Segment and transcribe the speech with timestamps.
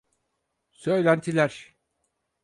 [0.71, 1.75] Söylentiler.